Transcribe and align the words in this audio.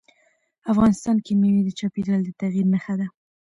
افغانستان 0.71 1.17
کې 1.25 1.31
مېوې 1.41 1.61
د 1.65 1.69
چاپېریال 1.79 2.21
د 2.25 2.29
تغیر 2.39 2.65
نښه 2.73 2.93
ده. 2.99 3.07